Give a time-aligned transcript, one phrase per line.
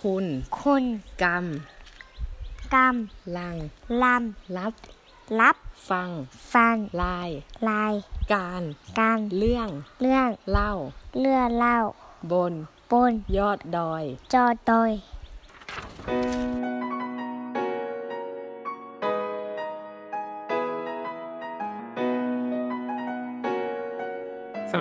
[0.00, 0.24] คุณ
[0.60, 0.84] คุณ
[1.22, 1.44] กรรม
[2.74, 2.96] กรรม
[3.36, 3.56] ลัง
[4.02, 4.04] ล
[4.56, 5.56] รับำรับ
[5.90, 6.10] ฟัง
[6.54, 7.30] ฟังลาย
[7.68, 7.94] ลาย
[8.32, 8.62] การ
[8.98, 9.68] การเรื่อง
[10.00, 10.70] เรื่องเล่า
[11.18, 11.78] เลื่อเล่า
[12.32, 12.52] บน
[12.90, 14.90] บน ยอดดอย จอดอย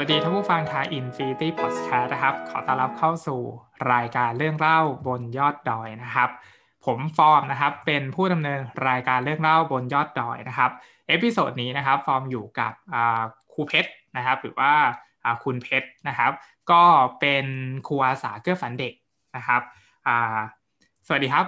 [0.06, 3.42] วัสดีท่านผู้ฟังทาง Infinity Podcast นะครับ ขอต้อนรับเข้าสู่
[3.94, 6.30] รายการเรื่องเล่าบนยอดดอยนะครับ
[6.86, 10.72] ผมฟอร์มนะครับ เป็นผู้ดำเนินรายการเรื่องเล่าบนยอดดอยนะครับ
[11.08, 12.73] episode นี้นะครับ ฟอร์มอยู่กับ
[13.54, 14.72] ครูเพชรนะครับ หรือว่า
[15.44, 16.32] คุณเพชรนะครับ
[16.72, 16.84] ก็
[17.20, 17.46] เป็น
[17.88, 18.94] ครูอาสาเกื้อฝันเด็ก
[19.35, 19.62] นะครับ
[21.08, 21.46] สวัสดีครับ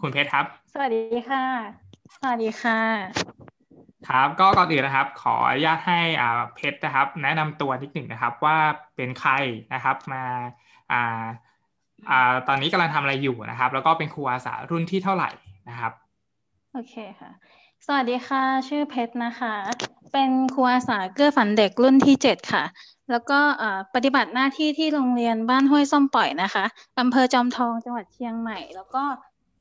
[0.00, 1.44] คุณเพชรครับ สวัสดีค่ะ
[2.16, 3.47] สวัสดีค่ะ
[4.08, 8.56] ครับก็ก่อนอื่นนะครับ ขออนุญาตให้อ่าเพชรนะครับ แนะนำตัวนิดหนึ่งนะครับ ว่า
[8.96, 9.32] เป็นใคร
[9.74, 10.24] นะครับมา
[10.92, 11.22] อ่า
[12.10, 15.30] อ่าตอนนี้กำลังทำอะไรอยู่นะครับ แล้วก็เป็นครูอาสารุ่นที่เท่าไหร่
[15.68, 15.92] นะครับ
[16.72, 17.30] โอเคค่ะ
[17.86, 19.54] สวัสดีค่ะ ชื่อเพชรนะคะ
[20.12, 22.64] เป็นครูอาสาเกื้อฝันเด็กรุ่นที่เจ็ดค่ะ
[23.10, 23.40] แล้วก็
[23.94, 26.64] ปฏิบัติหน้าที่ที่โรงเรียนบ้านห้วยส้มปล่อยนะคะ
[27.00, 29.02] อำเภอจอมทองจังหวัดเชียงใหม่ แล้วก็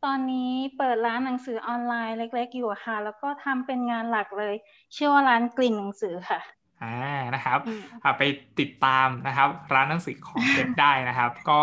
[0.06, 4.56] ตอนนี้เปิดร้านหนังสือออนไลน์เล็ก ๆ อยู่ค่ะ แล้วก็ทำเป็นงานหลักเลย
[4.95, 6.39] ชื่อว่าร้านกลิ่นหนังสือค่ะ
[6.84, 6.98] อ่า
[7.36, 8.23] นะครับอืมอ่าไป
[8.59, 11.62] ติดตามนะครับร้านหนังสือของเพชรได้นะครับ ก็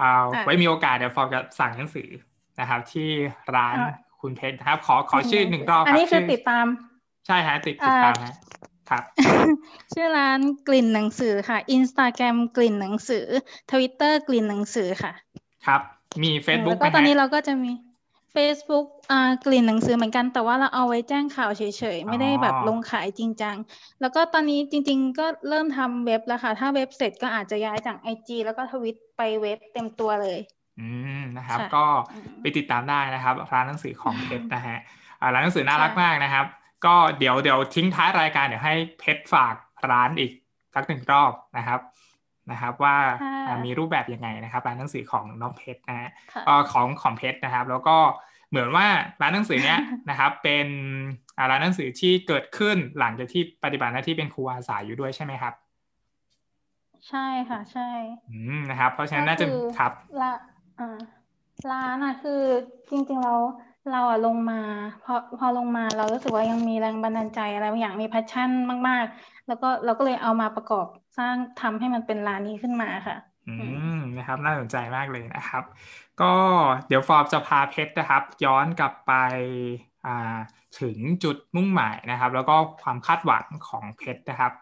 [0.00, 2.08] อ่าค่ะไว้มีโอกาสเดี๋ยวฟอร์มจะสั่งหนังสือ
[2.60, 3.08] นะครับ ที่
[3.56, 6.66] ร้านอ่าคุณเพชรนะครับขอขอชื่อหนึ่งรอบอันครับนี้คือชื่ติดตาม
[7.26, 8.34] ใช่ฮะติดติดตามฮะ
[8.90, 9.02] ครับ
[9.94, 13.26] ชื่อร้านกลิ่นหนังสือค่ะ Instagram กลิ่นหนังสือ
[13.70, 15.12] Twitter กลิ่นหนังสือค่ะ
[15.66, 15.82] ครับ
[16.22, 17.72] มี Facebook แล้วก็ตอนนี้ไหมฮะเราก็จะมี
[18.34, 21.62] Facebook อ่ากลิ่นหนังสือเหมือนกัน แต่ว่าเราเอาไว้แจ้งข่าวเฉ
[21.96, 23.56] ยๆ ไม่ได้แบบอ๋อลงขายจริงจัง
[24.00, 30.38] แล้วก็ตอนนี้จริง ๆ ก็เริ่มทำเว็บแล้วค่ะ ถ้าเว็บเสร็จก็อาจจะย้ายจาก IG แล้วก็ทวิตไปเว็บเต็มตัวเลย
[30.80, 34.78] อืมนะครับค่ะก็อืมไปติดตามได้นะครับ ร้านหนังสือของเพชรนะฮะ
[35.20, 36.46] อ่าร้านหนังสือน่ารักค่ะมากนะครับ
[36.86, 39.54] ก็เดี๋ยวเดี๋ยวทิ้งท้ายรายการเดี๋ยวให้เพชรฝาก
[39.90, 40.32] ร้านอีก
[40.74, 41.80] สักหนึ่งรอบนะครับ
[42.52, 47.96] นะครับว่าค่ะอ่ามีรูปแบบยังไงนะครับร้านหนังสือของน้องเพชรนะฮะค่ะก็ของของเพชรนะครับ แล้วก็
[48.50, 48.86] เหมือนว่า
[49.22, 49.78] ร้านหนังสือเนี้ย
[50.10, 50.66] นะครับ เป็น
[51.36, 55.54] อ่าร้านหนังสือที่เกิดขึ้นหลังจากที่ปฏิบัติหน้าที่เป็นครูอาสาอยู่ด้วยใช่ไหมครับ
[57.08, 57.88] ใช่ค่ะใช่
[58.30, 59.92] อืมนะครับ เพราะฉะนั้นก็น่าจะคือครับ
[60.22, 60.32] ละ
[60.78, 60.98] อ่า
[61.70, 62.42] ร้านอะคือ
[62.90, 63.34] จริงๆเรา
[63.92, 64.60] เราอะลงมา
[65.04, 68.50] พอพอลงมาเรารู้สึกว่ายังมีแรงบันดาลใจอะไรบางอย่างมีแพชชั่น
[68.88, 70.86] มาก ๆ แล้วก็เราก็เลยเอามาประกอบ
[71.18, 73.16] สร้างทำให้มันเป็นร้านนี้ขึ้นมาค่ะ
[73.48, 75.64] อือืมนะครับน่าสนใจมากเลยนะครับ
[76.20, 76.32] ก็
[76.88, 79.12] เดี๋ยวฟอร์มจะพาเพชรนะครับ ย้อนกลับไป
[80.06, 80.36] อ่า
[80.80, 84.52] ถึงจุดมุ่งหมายนะครับ แล้วก็ความคาดหวังของเพชรนะครับ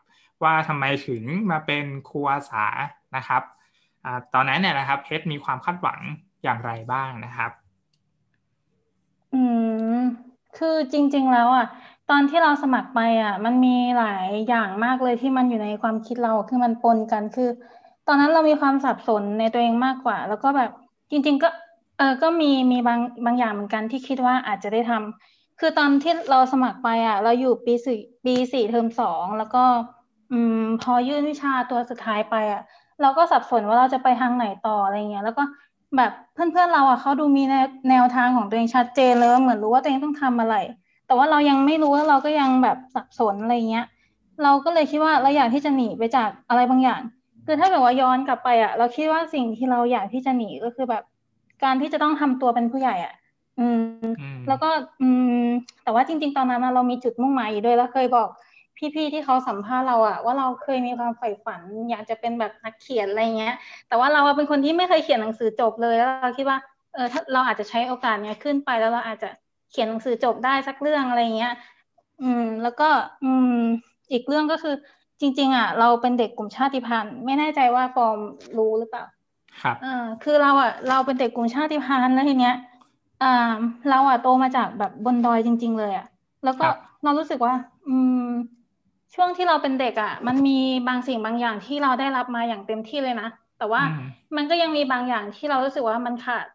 [0.42, 2.66] ว่าทำไมถึงมาเป็นครูอาสา
[3.16, 3.42] นะครับ
[4.04, 6.00] อ่าตอนนั้นเนี่ยนะครับ เพชรมีความคาดหวัง
[6.42, 7.52] อย่างไรบ้างนะครับ
[9.34, 9.42] อื
[9.98, 10.00] ม
[10.58, 11.66] คือจริง ๆ แล้วอะ
[12.10, 17.48] ตอนที่เราสมัครไปอะ มันมีหลายอย่างมากเลยที่มันอยู่ในความคิดเราคือมันปนกันคือ
[18.06, 20.70] ตอนนั้นเรามีความสับสนในตัวเองมากกว่า แล้วก็แบบ
[21.10, 21.48] จริง ๆ ก็
[21.98, 29.64] เออก็มีมีบางบางอย่างเหมือนกันที่คิดว่าอาจจะได้ทำคือตอนที่เราสมัครไปอะ เราอยู่ปีสี่ปีสี่เทอมสองแล้วก็
[30.32, 32.62] อืม พอยื่นวิชาตัวสุดท้ายไปอะ
[33.00, 35.42] เราก็สับสนว่าเราจะไปทางไหนต่ออะไรเงี้ย แล้วก็
[35.96, 37.42] แบบเพื่อนๆเราอะเขาดูมี
[37.90, 40.56] แนวทางของตัวเองชัดเจนเลยเหมือนรู้ว่าตัวเองต้องทำอะไร
[41.06, 43.86] แต่ว่าเรายังไม่รู้ว่าเราก็ยังแบบสับสนอะไรเงี้ย
[44.42, 47.00] เราก็เลยคิดว่าเราอยากที่จะหนีไปจากอะไรบางอย่าง
[47.46, 51.02] คือถ้าเกิดว่าย้อนกลับไปอะ เราคิดว่าสิ่งที่เราอยากที่จะหนีก็คือแบบ
[51.64, 53.14] การที่จะต้องทำตัวเป็นผู้ใหญ่อะ
[53.58, 55.08] อืมอืม แล้วก็อื
[55.46, 55.46] ม
[55.84, 58.28] แต่ว่าจริง ๆ ตอนนั้นน่ะเรามีจุดมุ่งหมายอยู่ด้วยแล้วเคยบอก
[58.94, 63.54] พี่ๆที่เขาสัมภาษณ์เราอะว่าเราเคยมีความใฝ่ฝัน อยากจะเป็นแบบนักเขียนอะไรเงี้ย
[63.88, 66.58] แต่ว่าเราอะเป็นคนที่ไม่เคยเขียนหนังสือจบเลยแล้วเราคิดว่า
[66.94, 69.28] เออถ้าเราอาจจะใช้โอกาสเนี้ยขึ้นไปแล้วเราอาจจะ
[69.71, 71.54] เขียนหนังสือจบได้สักเรื่องอะไรเงี้ย
[72.22, 72.88] อืม แล้วก็
[73.25, 73.59] อืม
[74.12, 74.75] อีกเรื่องก็คือ
[75.21, 78.19] จริง ๆอะเราเป็นเด็กกลุ่มชาติพันธุ์ ไม่แน่ใจว่าฟอร์ม
[78.59, 79.04] รู้หรือเปล่า
[79.62, 82.54] ครับเออคือเราอะ เราเป็นเด็กกลุ่มชาติพันธุ์แล้วทีเนี้ย
[83.22, 83.57] อ่า
[83.91, 86.07] เราอะโตมาจากแบบบนดอยจริง ๆ เลยอะ
[86.45, 87.54] แล้วก็ครับเรารู้สึกว่า
[87.89, 87.97] อื
[88.27, 88.30] ม
[89.15, 90.59] ช่วงที่เราเป็นเด็กอะ มันมี
[90.89, 93.28] บางสิ่งบางอย่างที่เราได้รับมาอย่างเต็มที่เลยนะ
[93.59, 94.01] แต่ว่าอืม
[94.36, 96.47] มันก็ยังมีบางอย่างที่เรารู้สึกว่ามันขาด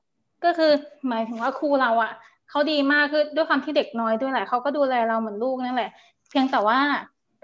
[0.43, 0.71] ก็คือ
[1.07, 2.11] หมายถึงว่าครูเราอะ
[2.51, 5.91] เขาดีมากคือด้วยความที่เด็กน้อยด้วยแหละเขาก็ดูแลเราเหมือนลูกนั่นแหละ
[6.29, 6.79] เพียงแต่ว่า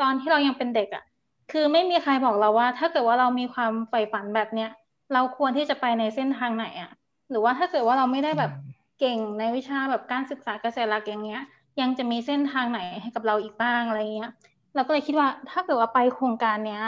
[0.02, 1.04] ตอนที่เรายังเป็นเด็กอะ
[1.52, 4.70] คือไม่มีใครบอกเราว่า ถ้าเกิดว่าเรามีความใฝ่ฝันแบบเนี้ย
[5.14, 6.92] เราควรที่จะไปในเส้นทางไหนอะ
[7.30, 8.52] หรือว่าถ้าเกิดว่าเราไม่ได้แบบ
[9.00, 11.42] เก่งในวิชาแบบการศึกษาเกษตรหลักอย่างเงี้ย
[11.82, 14.32] ยังจะมีเส้นทางไหนให้กับเราอีกบ้างอะไรเงี้ย
[14.76, 16.84] เราก็เลยคิดว่าถ้าเกิดว่าไปโครงการเนี้ย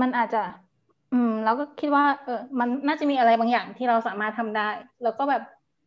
[0.00, 0.42] มันอาจจะ
[1.12, 4.68] อือืมเราก็คิดว่า เออมันน่าจะมีอะไรบางอย่างที่เราสามารถทำได้
[5.02, 5.42] แล้วก็แบบ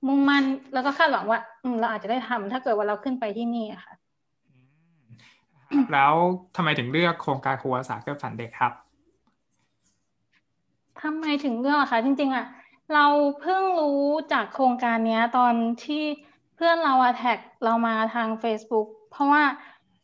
[0.07, 0.44] มุ่งมั่น
[0.74, 3.94] แล้วก็คาดหวังว่า อืมเราอาจจะได้ทำถ้าเกิดว่าเราขึ้นไปที่นี่ค่ะ
[5.94, 6.13] แล้ว
[6.56, 8.74] ทำไมถึงเลือกโครงการครูอาสาเพื่อฝันเด็กครับ
[11.01, 12.46] ทำไมถึงเลือกคะจริง ๆอะ
[12.94, 13.06] เรา
[13.42, 14.04] เพิ่งรู้
[14.34, 15.54] จากโครงการเนี้ย ตอน
[15.86, 16.04] ที่
[16.56, 19.44] เพื่อนเราอะแท็กเรามาทาง Facebook เพราะว่า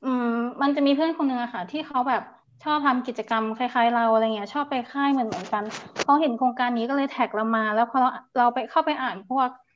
[0.05, 0.31] อืม
[0.61, 2.23] มันจะมีเพื่อนคนหนึ่งอะค่ะ ที่เขาแบบ
[2.63, 5.63] ชอบทำกิจกรรมคล้ายๆเราอะไรเงี้ย ชอบไปค่ายเหมือนเหมือนกัน
[6.03, 9.73] เขาเห็นโครงการนี้ก็เลยแท็กเรามา แล้วพอเราเราไปเข้าไปอ่านพวกเอ่อ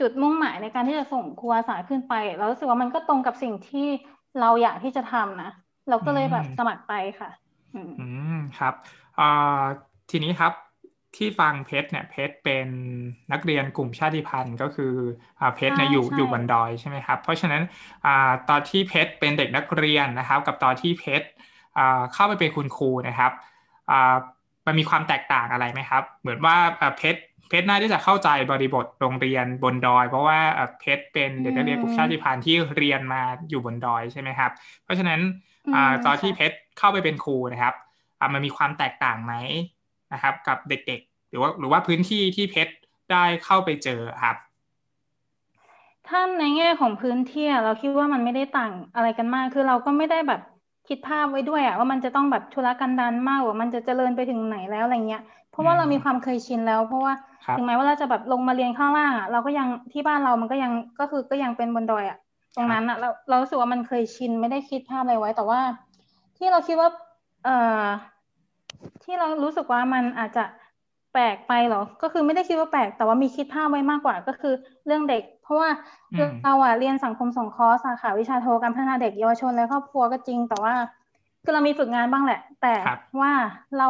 [0.00, 3.86] จุดมุ่งหมายในการที่จะส่งครูอาสาขึ้นไปเรารู้สึกว่ามันก็ตรงกับสิ่งที่
[4.40, 5.50] เราอยากที่จะทำนะ
[5.88, 7.30] เราก็เลยแบบสมัครไปค่ะ
[7.74, 7.80] อื
[8.34, 8.74] มครับ
[9.18, 9.62] อ่า
[10.10, 10.52] ทีนี้ครับ
[11.16, 12.68] ที่ฟังเพชรเนี่ยเพชรเป็น
[13.32, 14.92] นักเรียนกลุ่มชาติพันธุ์ก็คือ
[15.40, 17.62] อ่าเพชรเนี่ยอยู่อยู่บนดอยใช่ไหมครับเพราะฉะนั้น
[18.06, 21.26] อ่าตอนที่เพชรเป็นเด็กนักเรียนนะครับ กับตอนที่เพชร
[21.78, 23.32] อ่าเข้าไปเป็นคุณครูนะครับ
[23.90, 24.16] อ่า
[24.66, 26.56] มันมีความแตกต่างอะไรไหมครับ เหมือนว่า
[26.98, 30.38] เพชร เพชรน่าที่จะเข้าใจบริบทโรงเรียนบนดอย เพราะว่า
[30.80, 34.50] เพชรเป็นเด็กนักเรียนกลุ่มชาติพันธุ์ที่เรียนมาอยู่บนดอยใช่ไหมครับ
[34.84, 35.20] เพราะฉะนั้น
[35.74, 37.74] อ่าตอนที่เพชรเข้าไปเป็นครูนะครับ
[38.20, 39.34] อ่ามันมีความแตกต่างไหม
[40.12, 42.72] นะครับ กับเด็กๆ หรือว่าหรือว่าพื้นที่ที่เพชร
[43.12, 44.36] ได้เข้าไปเจอครับ
[46.08, 50.40] ท่านในแง่ของพื้นที่เราคิดว่ามันไม่ได้ต่างอะไรกันมาก คือเราก็ไม่ได้แบบ
[50.88, 57.12] คิดภาพไว้ด้วยอะว่ามันจะต้องแบบชุรกันดารมากว่ามันจะเจริญไปถึงไหนแล้วอะไรเงี้ย เพราะว่าเรามีความเคยชินแล้ว เพราะว่า
[57.56, 62.18] ถึงแม้ว่าเราจะแบบลงมาเรียนข้างล่างอะเราก็ยังที่บ้านเรามันก็ยังก็คือก็ยังเป็นบนดอยอะ
[62.56, 65.60] ตรงนั้นอะเราเราสึกว่ามันเคยชินไม่ได้คิดภาพอะไรไว้ แต่ว่า
[66.38, 66.88] ที่เราคิดว่า
[67.44, 67.82] เอ่อ
[69.04, 70.44] ที่เรารู้สึกว่ามันอาจจะ
[71.12, 74.54] แปลกไปหรอ ก็คือไม่ได้คิดว่าแปลก แต่ว่ามีคิดภาพไว้มากกว่า ก็คือ
[74.86, 75.70] เรื่องเด็ก เพราะว่า
[76.44, 80.74] เราอะเรียนสังคมสงเคราะห์สาขาวิชาโทการพัฒนาเด็กเยาวชนและครอบครัวก็จริง แต่ว่า
[81.44, 82.74] คือเรามีฝึกงานบ้างแหละ แต่
[83.20, 83.32] ว่า
[83.78, 83.88] เรา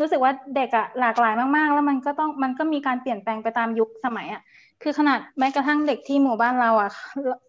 [0.00, 4.42] รู้สึกว่าเด็กอะหลากหลายมากๆ แล้วมันก็ต้องมันก็มีการเปลี่ยนแปลงไปตามยุคสมัยอะ
[4.82, 6.90] คือขนาดแม้กระทั่งเด็กที่หมู่บ้านเราอะ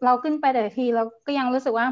[0.05, 1.87] เราขึ้นไปแต่ทีเราก็ยังรู้สึกว่า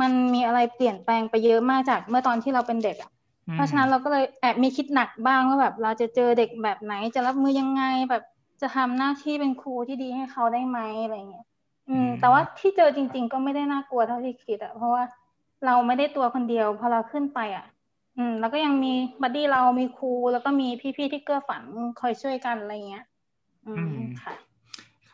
[0.00, 3.10] มันมีอะไรเปลี่ยนแปลงไปเยอะมากจากเมื่อตอนที่เราเป็นเด็กอะ
[3.54, 8.22] เพราะฉะนั้นเราก็เลยแอบมีคิดหนักบ้างว่าแบบเราจะเจอเด็กแบบไหนจะรับมือยังไงแบบ
[8.64, 11.46] จะทำหน้าที่เป็นครูที่ดีให้เขาได้ไหมอะไรเงี้ย
[11.88, 15.02] อืม แต่ว่าที่เจอจริง ๆ ก็ไม่ได้น่ากลัวเท่าที่คิดอะเพราะว่า
[15.66, 17.66] เราไม่ได้ตัวคนเดียวพอเราขึ้นไปอะ
[18.16, 21.62] อืม แล้วก็ยังมีบัดดี้เรามีครูแล้วก็มีพี่ๆที่เกื้อฝัน
[22.00, 23.04] คอยช่วยกันอะไรเงี้ย
[23.66, 24.32] อืมค่ะ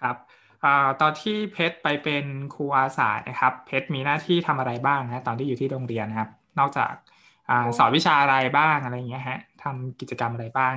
[0.00, 0.16] ครับ
[0.64, 2.24] อ่าตอนที่เพชรไปเป็น
[2.54, 6.92] ครูอาสานะครับ เพชรมีหน้าที่ทำอะไรบ้างนะตอนที่อยู่ที่โรงเรียนนะครับ นอกจาก
[7.50, 10.74] อสอนวิชาอะไรบ้างอะไรเงี้ยฮะทำกิจกรรมอะไรบ้าง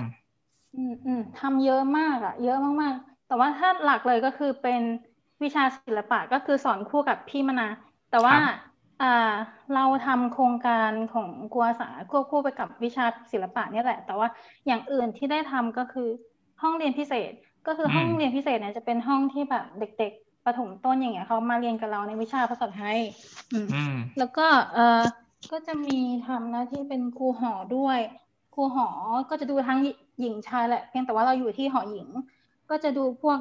[0.73, 4.81] อืมอืมทำเยอะมากอะเยอะมากๆ แต่ว่าถ้าหลักเลยก็คือเป็น
[5.43, 7.67] วิชาศิลปะก็คือสอนคู่กับพี่มนา
[8.09, 8.37] แต่ว่า
[9.01, 9.33] อ่า
[9.73, 14.27] เราทำโครงการของกัวสาควบคู่ไปกับวิชาศิลปะนี่แหละ แต่ว่า
[14.67, 16.07] อย่างอื่นที่ได้ทำก็คือ
[16.61, 17.31] ห้องเรียนพิเศษ
[17.67, 22.99] ก็คือห้องเรียนพิเศษเนี่ยจะเป็นห้องที่แบบเด็ก ๆประถมต้นอย่างเงี้ยเขามาเรียนกับเราในวิชาภาษาไทย
[24.17, 25.03] แล้วก็เออ
[25.51, 27.99] ก็จะมีทำหน้าที่เป็นครูหอด้วย
[28.53, 28.87] ครูหอ
[29.29, 29.79] ก็จะดูทั้ง
[30.19, 32.07] หญิงชายแหละ เพียงแต่ว่าเราอยู่ที่หอหญิง
[32.69, 33.39] ก็จะดูพวก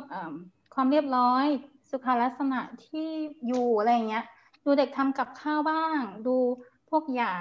[0.74, 1.46] ความเรียบร้อย
[1.90, 3.08] สุขลักษณะที่
[3.46, 4.24] อยู่อะไรเงี้ย
[4.64, 6.36] ดูเด็กทำกับข้าวบ้าง ดู
[6.90, 7.32] พวกยา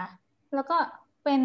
[0.55, 0.77] แล้วก็
[1.23, 1.41] เป็น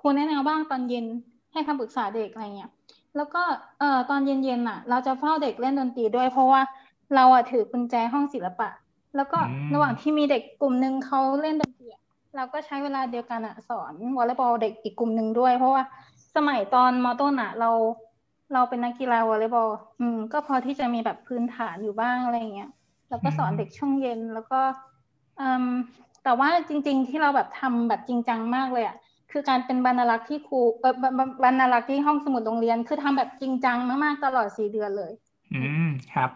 [0.00, 1.06] ครูแนะแนวบ้างตอนเย็น
[1.52, 2.70] ให้คำปรึกษาเด็กอะไรเงี้ย
[3.16, 3.42] แล้วก็
[3.78, 6.60] เอ่อตอนเย็นๆอะ เราจะเฝ้าเด็กเล่นดนตรีด้วยเพราะว่า
[7.14, 8.68] เราอะถือกุญแจห้องศิลปะ
[9.16, 9.38] แล้วก็
[9.74, 11.86] ระหว่างที่มีเด็กกลุ่มหนึ่งเขาเล่นดนตรี
[12.36, 15.82] เราก็ใช้เวลาเดียวกันอะสอนวอลเลย์บอลเด็กอีกกลุ่มหนึ่งด้วย เพราะว่า
[16.36, 17.70] สมัยตอนมอต้นอะเรา
[18.52, 22.70] เราเป็นนักกีฬาวอลเลย์บอลอืม ก็พอที่จะมีแบบพื้นฐานอยู่บ้างอะไรเงี้ย
[23.08, 24.60] แล้วก็สอนเด็กช่วงเย็นแล้วก็
[25.40, 25.66] อืม
[26.24, 28.96] แต่ว่าจริง ๆ ที่เราแบบทำแบบจริงจังมากเลยอะ
[29.32, 30.94] คือการเป็นบรรลักษ์ที่ครูเออ
[31.42, 35.12] บรรลักษ์ที่ห้องสมุดโรงเรียน คือทำแบบจริงจังมากๆตลอดสี่เดือนเลย
[35.54, 36.30] อืมครับ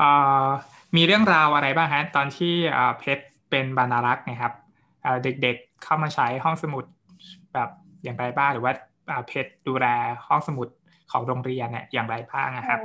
[0.00, 0.48] อ่า
[0.96, 4.52] มีเรื่องราวอะไรบ้างฮะตอนที่อ่าเพชรเป็นบรรลักษ์นะครับ
[5.22, 6.84] เด็กๆเข้ามาใช้ห้องสมุด
[7.54, 7.68] แบบ
[8.04, 8.72] อย่างไรบ้างหรือว่า
[9.26, 9.86] เพชรดูแล
[10.26, 10.68] ห้องสมุด
[11.10, 12.80] ของโรงเรียนเนี่ยอย่างไรบ้างนะครับ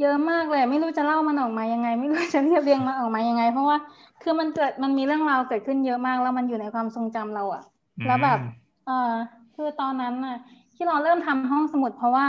[0.00, 3.76] เยอะมากเลย ไม่รู้จะเล่ามันออกมายังไง ไม่รู้จะเรียบเรียงมันออกมายังไง เพราะว่า
[4.22, 7.62] คือมันเกิดมันมีเรื่องราวเกิดขึ้นเยอะมากแล้วมันอยู่ในความทรงจำเราอะ
[8.06, 8.38] แล้วแบบ
[8.86, 9.12] เออ
[9.54, 10.36] คือตอนนั้นน่ะ
[10.74, 12.24] ที่เราเริ่มทำห้องสมุด เพราะว่า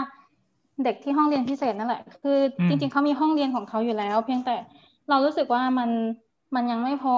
[0.84, 4.56] เด็กที่ห้องเรียนพิเศษนั่นแหละ คือจริงๆเขามีห้องเรียนของเขาอยู่แล้ว เพียงแต่
[5.10, 5.90] เรารู้สึกว่ามัน
[6.56, 7.16] มันยังไม่พอ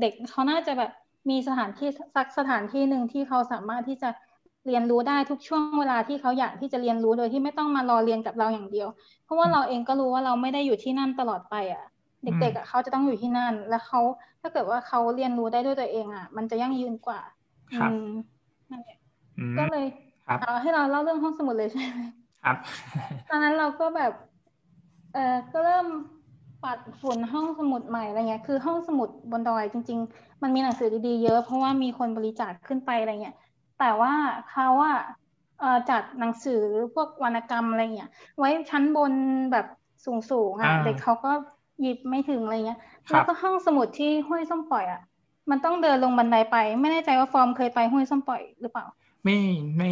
[0.00, 0.90] เด็กเขาน่าจะแบบ
[1.30, 4.10] มีสถานที่สักสถานที่หนึ่งที่เขาสามารถที่จะ
[4.66, 8.88] เรียนรู้ได้ทุกช่วงเวลาที่เขาอยากที่จะเรียนรู้โดยที่ไม่ต้องมารอเรียนกับเราอย่างเดียว
[9.24, 11.84] เพราะว่าเราเองก็รู้ว่าเราไม่ได้อยู่ที่นั่นตลอดไปอะ
[12.24, 14.00] เด็กๆอะเขาจะต้องอยู่ที่นั่น แล้วเขา
[14.40, 17.20] ถ้าเกิดว่าเขาเรียนรู้ได้ด้วยตัวเองอะ มันจะยั่งยืนกว่า
[17.78, 17.92] ครับ
[18.70, 18.96] นั่นแหละ
[19.38, 19.84] อืมก็เลย
[20.26, 22.02] ครับเอาให้เราเล่าเรื่องห้องสมุดเลยใช่ไหม
[22.44, 22.56] ครับ
[23.28, 24.12] ตอนนั้นเราก็แบบ
[25.12, 25.86] เออก็เริ่ม
[26.64, 33.36] ปัดฝุ่นห้องสมุดใหม่อะไรเงี้ย คือห้องสมุดบนดอยจริง ๆ มันมีหนังสือดีๆเยอะ เพราะว่ามีคนบริจาคขึ้นไปอะไรเงี้ย
[33.78, 34.12] แต่ว่า
[34.50, 35.00] เขาอะ
[35.60, 36.60] เอ่อจัดหนังสือ
[36.94, 39.12] พวกวรรณกรรมอะไรเงี้ยไว้ชั้นบน
[39.52, 39.66] แบบ
[40.30, 41.32] สูงๆอะอ่าเด็กเขาก็
[41.80, 45.00] หยิบไม่ถึงอะไรเงี้ยครับแล้วก็ห้องสมุดที่ห้วยส้มปล่อยอะ
[45.50, 48.84] มันต้องเดินลงบันไดไป ไม่แน่ใจว่าฟอร์มเคยไปห้วยส้มปล่อยหรือเปล่า
[49.24, 49.38] ไม่
[49.76, 49.90] ไม่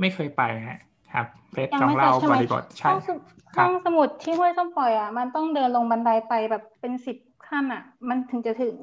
[0.00, 0.78] ไม่เคยไปฮะ
[1.12, 3.22] ครับเพชรยังลองไม่เล่าเคยใช่ไหบมริบทใช่ห้องสมุด
[3.54, 8.74] ครับห้องสมุดที่ห้วยส้มปล่อยอะมันต้องเดินลงบันไดไปแบบเป็นสิบขั้นอะ มันถึงจะถึง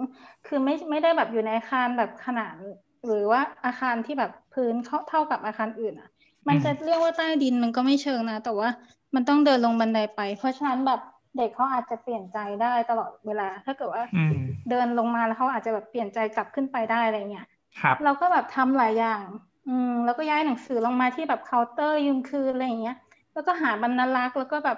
[0.47, 2.57] คือไม่ไม่ได้แบบอยู่ในอาคารแบบขนาน
[3.05, 6.09] หรือว่าอาคารที่แบบพื้นเท่าเท่ากับอาคารอื่นอะ
[6.47, 8.69] มันจะเรียกว่าใต้ดินมันก็ไม่เชิงนะ แต่ว่า
[9.15, 11.01] มันต้องเดินลงบันไดไป เพราะฉะนั้นแบบ
[11.37, 14.33] เด็กเขาอาจจะเปลี่ยนใจได้ตลอดเวลา ถ้าเกิดว่าอืม
[14.69, 17.47] เดินลงมาแล้วเขาอาจจะแบบเปลี่ยนใจกลับขึ้นไปได้อะไรเงี้ย
[17.81, 19.25] ครับเราก็แบบทำหลายอย่าง
[19.67, 22.97] อืมแล้วก็ย้ายหนังสือลงมาที่แบบเคาน์เตอร์ยืมคืนอะไรอย่างเงี้ย
[23.33, 24.77] แล้วก็หาบรรณารักษ์แล้วก็แบบ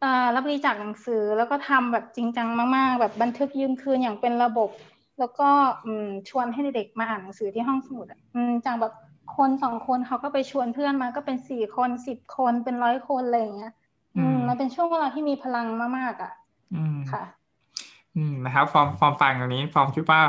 [0.00, 4.70] เอ่อรับบริจาคหนังสือแล้วก็ทำแบบจริงจังมากๆ แบบบันทึกยืมคืนอย่างเป็นระบบ
[5.18, 5.48] แล้วก็
[5.84, 8.94] อืมชวนให้เด็กๆมาอ่านหนังสือที่ห้องสมุดอะอืมจากแบบ
[9.36, 13.72] คนสองคนเขาก็ไปชวนเพื่อนมาก็เป็นสี่คนสิบคนเป็นร้อยคนอะไรอย่างเงี้ย
[14.16, 15.66] อืมอืมมันเป็นช่วงเวลาที่มีพลัง
[15.98, 16.32] มากๆอะ
[16.74, 17.24] อืมค่ะ
[18.16, 20.20] อืมนะครับฟอร์มฟอร์มฟังตรงนี้ฟอร์มคิดว่า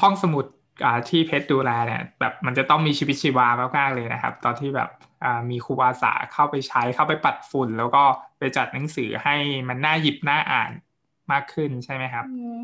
[0.00, 0.44] ห้องสมุด
[0.84, 4.88] อ่าที่เพชรดูแลเนี่ย แบบมันจะต้องมีชีวิตชีวามากๆเลยนะครับ ตอนที่แบบ
[5.24, 8.02] อ่ามีครูอาสาเข้าไปใช้เข้าไปปัดฝุ่น แล้วก็
[8.38, 9.36] ไปจัดหนังสือให้
[9.68, 10.70] มันน่าหยิบน่าอ่าน
[11.32, 12.60] มากขึ้นใช่ไหมครับ อืม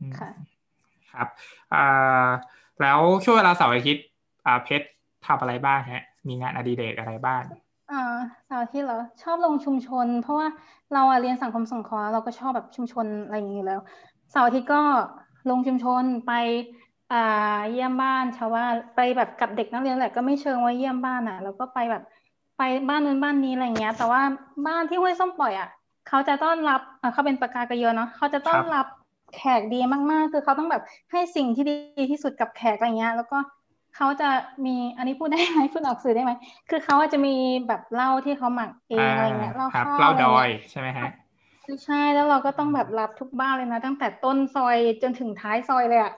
[0.00, 0.30] อืมค่ะ
[1.14, 1.28] ครับ
[1.74, 2.28] อ่า
[2.80, 4.04] แล้วช่วงเวลาเสาร์อาทิตย์
[4.46, 4.86] อ่าเพชร
[5.26, 7.42] ทำอะไรบ้างฮะ มีงานอดิเรกอะไรบ้าง
[7.90, 8.14] อ่า
[8.46, 10.48] เสาร์อาทิตย์เหรอ ชอบลงชุมชน เพราะว่า
[10.92, 13.80] เราอะเรียนสังคมสงเคราะห์เราก็ชอบแบบชุมชนอะไรอย่างนี้อยู่แล้ว
[14.30, 14.82] เสาร์อาทิตย์ก็
[15.50, 16.32] ลงชุมชนไป
[17.12, 22.02] อ่าเยี่ยมบ้านชาวบ้านไปแบบกับเด็กนักเรียนแหละก็ไม่เชิงว่าเยี่ยมบ้านอะแล้วก็ไปแบบ
[22.58, 24.22] ไปบ้านนู้นบ้านนี้อะไรอย่างเงี้ย แต่ว่า
[24.66, 25.68] บ้านที่ห้วยส้มปล่อยอะ
[26.08, 28.86] เขาจะต้อนรับอ่าเขาเป็นปากกากระเยอะเนาะเขาจะต้อนรับ
[29.36, 33.38] แขกดีมากๆ คือเขาต้องแบบให้สิ่งที่ดีที่สุดกับแขกอะไรเงี้ย แล้วก็
[33.96, 34.28] เขาจะ
[34.66, 36.32] มีอันนี้พูดได้ไหมพูดออกสื่อได้ไหม
[36.70, 37.34] คือเขาอาจจะมี
[37.68, 41.08] แบบเหล้าที่เขาหมักเองอะไรเงี้ยเหล้าครับข้าวเล่าอะไรดอยเงี้ยใช่ไหมฮะ
[41.84, 46.12] ใช่แล้วเราก็ต้องแบบรับทุกบ้านเลยนะ ตั้งแต่ต้นซอยจนถึงท้ายซอยเลยอะ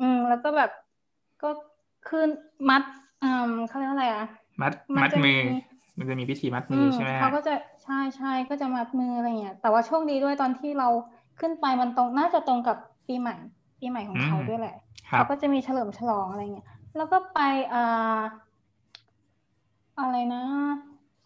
[0.00, 0.70] อืม แล้วก็แบบ
[1.42, 1.50] ก็
[2.08, 2.28] ขึ้น
[2.70, 2.82] มัด
[3.22, 4.24] อืมเขาเรียกว่าอะไรอะ
[4.62, 5.54] มัดมันมัดจะมือมี
[5.98, 7.54] มันจะมีพิธีมัดอืมือมใช่ไหมเขาฮะก็จะ
[7.84, 10.88] ใช่ใช่ก็จะมัดมืออะไรเงี้ยแต่ว่าโชคดีด้วยตอนที่เรา
[11.40, 12.76] ขึ้นไปมันตรงน่าจะตรงกับ
[13.08, 13.36] ปีใหม่
[13.80, 14.76] ปีใหม่ของเขาด้วยแหละ
[15.10, 17.38] ครัเขาบก็จะมีเฉลิมฉลองอะไรเงี้ยแล้วก็ไป
[17.72, 18.20] อ่า
[19.98, 20.42] อะไรนะ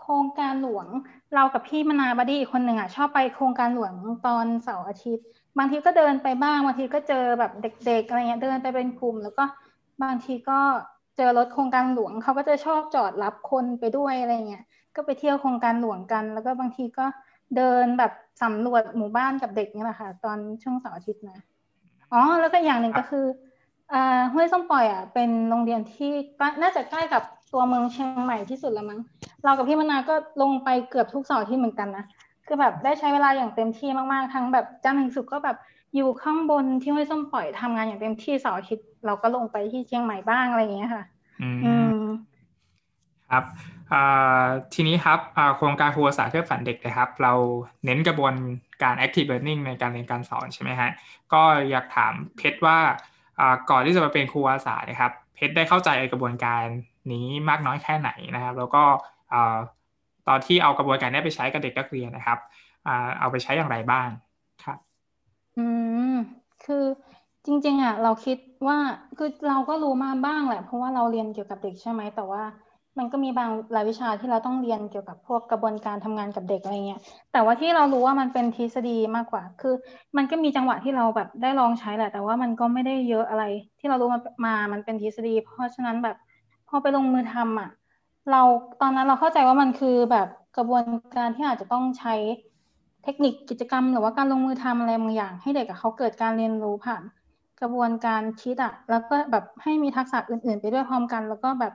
[0.00, 0.86] โครงการหลวง
[1.34, 3.92] เรากับพี่มนาบดีอีกคนหนึ่งอะชอบไปโครงการหลวง
[4.26, 5.26] ตอนเสาร์อาทิตย์
[5.58, 9.44] บางทีก็เดินไปบ้างบางทีก็เจอแบบเด็ก ๆ อะไรเงี้ยเดินไปเป็นกลุ่ม แล้วก็
[10.02, 10.60] บางทีก็
[11.16, 14.64] เจอรถโครงการหลวงเขาก็จะชอบจอดรับคนไปด้วยอะไรเงี้ย
[14.96, 17.06] ก็ไปเที่ยวโครงการหลวงกัน แล้วก็บางทีก็
[17.56, 21.38] เดินแบบ สำรวจหมู่บ้านกับเด็กนี่แหละค่ะ ตอนช่วงเสาร์อาทิตย์นะ
[22.12, 23.26] อ๋อแล้วก็อย่างหนึ่งก็คือ
[23.92, 29.00] อ่าห้วยส้มปล่อยอะเป็นโรงเรียนที่ใกล้น่าจะใกล้กับตัวเมืองเชียงใหม่ที่สุดแล้วมั้ง
[29.44, 32.04] เรากับพี่มนาก็ลงไปเกือบทุกเสาร์อาที่เหมือนกันนะ
[32.46, 35.56] คือแบบได้ใช้เวลาอย่างเต็มที่มากๆทั้งแบบจันทร์ถึงศุกร์ก็แบบ
[35.94, 41.04] อยู่ข้างบนที่ห้วยส้มปล่อยทำงานอย่างเต็มที่เสาร์อาทิตย์เราก็ลงไปที่เชียงใหม่บ้างอะไรอย่างเงี้ยค่ะ
[41.42, 41.85] อืมอืม
[43.32, 43.44] ครับ
[44.74, 45.18] ทีนี้ครับ
[45.56, 47.32] โครงการครูภาษาเพื่อฝันเด็กนะครับ เรา
[47.84, 48.34] เน้นกระบวน
[48.82, 50.90] การ active learning ในการเรียนการสอนใช่ไหมฮะ
[51.32, 52.78] ก็อยากถามเพชรว่า
[53.70, 56.64] ก่อนที่จะมาเป็นครูภาษานะครับ เพชรได้เข้าใจกระบวนการ
[57.12, 58.82] นี้มากน้อยแค่ไหนนะครับ แล้วก็
[60.28, 62.38] ตอนที่เอากระบวนการนี้ไปใช้กับเด็กนักเรียนนะครับ
[63.20, 64.08] เอาไปใช้อย่างไรบ้าง
[64.64, 64.78] ครับ
[65.58, 65.66] อื
[66.12, 66.14] ม
[66.64, 66.84] คือ
[67.46, 68.78] จริงๆอะเราคิดว่า
[69.18, 72.42] คือเราก็รู้มาบ้างแหละ เพราะว่าเราเรียนเกี่ยวกับเด็กใช่ไหมแต่ว่า
[72.98, 77.00] มันก็มีบางรายวิชาที่เราต้องเรียนเกี่ยวกับพวกกระบวนการทำงานกับเด็กอะไรเงี้ย
[77.32, 79.74] แต่ว่าที่เรารู้ว่ามันเป็นทฤษฎีมากกว่า คือ
[80.16, 83.44] มันก็มีจังหวะที่เราแบบได้ลองใช้แหละ แต่ว่ามันก็ไม่ได้เยอะอะไร
[83.78, 86.16] ที่เรารู้มามามันเป็นทฤษฎี เพราะฉะนั้นแบบ
[86.68, 87.70] พอไปลงมือทำอะ
[88.30, 88.42] เรา
[88.80, 90.84] ตอนนั้นเราเข้าใจว่ามันคือแบบกระบวน
[91.16, 92.14] การที่อาจจะต้องใช้
[93.04, 97.02] เทคนิคกิจกรรม หรือว่าการลงมือทำอะไรบางอย่าง ให้เด็กเขาเกิดการเรียนรู้ผ่าน
[97.60, 101.72] กระบวนการคิดอะ แล้วก็แบบให้มีทักษะอื่น ๆ ไปด้วยพร้อมกัน แล้วก็แบบ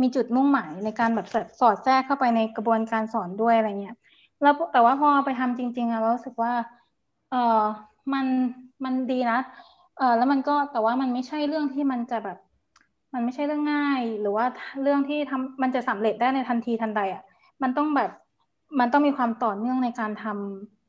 [0.00, 1.26] มีจุดมุ่งหมายในการแบบ
[1.60, 3.96] สอดแทรกเข้าไปในกระบวนการสอนด้วยอะไรเงี้ย
[4.42, 6.52] แล้วแต่ว่าพอไปทำจริง ๆอะเรารู้สึกว่า
[7.30, 7.62] เออ
[8.12, 8.26] มัน
[8.84, 9.38] มันดีนะ
[9.98, 12.38] เออแล้วมันก็แต่ว่ามันไม่ใช่เรื่องที่มันจะแบบ
[13.14, 14.46] มันไม่ใช่เรื่องง่าย หรือว่า
[14.82, 17.22] เรื่องที่ทำมันจะสำเร็จได้ในทันทีทันใดอะ
[17.62, 18.10] มันต้องแบบ
[18.80, 20.26] มันต้องมีความต่อเนื่องในการท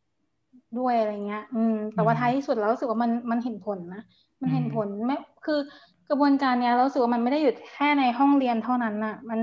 [0.08, 4.02] ำด้วยอะไรเงี้ย อืม แต่ว่าอืมท้ายที่สุดเรารู้สึกว่ามันมันเห็นผลนะ
[4.42, 9.40] มันเห็นอืมผลไม่คือก ระระบวนการเนี้ยเราสึกว่ามันไม่ได้หยุดแค่ในห้องเรียนเท่านั้นน่ะ มัน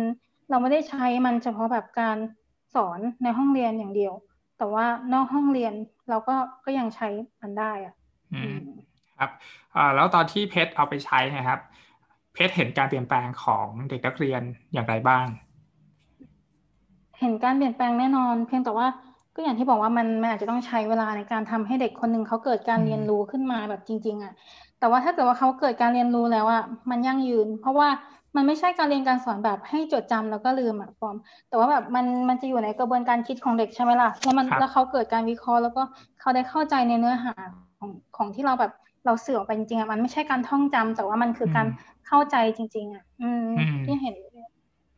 [0.50, 2.16] เราไม่ได้ใช้มันเฉพาะแบบการ
[2.74, 4.12] สอนในห้องเรียนอย่างเดียว
[4.58, 5.72] แต่ว่านอกห้องเรียน
[6.10, 7.08] เราก็ก็ยังใช้
[7.40, 7.94] มันได้อะ
[8.34, 8.56] อืม
[9.18, 9.30] ครับ
[9.76, 11.60] อ่าแล้วตอนที่เพชรเอาไปใช้นะครับ
[12.34, 15.26] เพชรเห็นการเปลี่ยนแปลงของเด็กนักเรียนอย่างไรบ้าง
[17.20, 18.86] เห็นการเปลี่ยนแปลงแน่นอน เพียงแต่ว่า
[19.34, 24.32] ก็อย่างที่บอกว่ามันมันอาจจะต้องใช้เวลาในการทำให้เด็กคนหนึ่งเขาเกิดการเรียนรู้ขึ้นมาแบบจริง ๆ อะ
[24.78, 27.88] แต่ว่าถ้าเกิดว่าเขาเกิดการเรียนรู้แล้วอะมันยั่งยืน เพราะว่า
[28.36, 31.16] มันไม่ใช่การเรียนการสอนแบบให้จดจำแล้วก็ลืมอะฟอร์ม
[31.48, 35.82] แต่ว่าแบบมันมันจะอยู่ในกระบวนการคิดของเด็กใช่ไหมล่ะแล้วมันครับแล้วเขาเกิดการวิเคราะห์แล้วก็
[36.20, 37.34] เขาได้เข้าใจในเนื้อหา
[37.78, 38.72] ของของที่เราแบบ
[39.06, 41.66] เราสื่อออกไปจริงๆอะมันไม่ใช่การท่องจำแต่ว่ามันคือการ
[42.06, 44.14] เข้าใจจริง ๆ อะ อืมอืมที่เห็น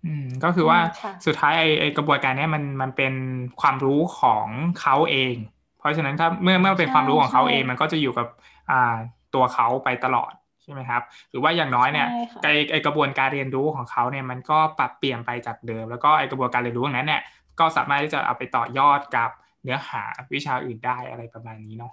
[0.06, 3.14] อืมก็คือว่าอืมค่ะสุดท้ายไอ้ไอ้กระบวนการเนี้ยมันมันเป็น
[3.60, 4.46] ความรู้ของ
[4.80, 5.34] เขาเอง
[5.78, 8.26] เพราะฉะนั้นถ้าเมื่อเมื่อเป็นความรู้ของเขาเอง มันก็จะอยู่กับ
[8.70, 8.94] อ่า
[9.34, 10.32] ตัวเขาไปตลอด
[10.62, 17.22] ใช่ไหมครับ หรือว่าอย่างน้อยเนี่ยใช่ค่ะไอ้ไอ้กระบวนการเรียนรู้ของเขาเนี่ยมันก็ปรับเปลี่ยนไปจากเดิม แล้วก็ไอ้กระบวนการเรียนรู้ตรงนั้นเนี่ย
[17.58, 19.30] ก็สามารถที่จะเอาไปต่อยอดกับ
[19.62, 20.02] เนื้อหา
[20.34, 21.92] วิชาอื่นได้อะไรประมาณนี้เนาะ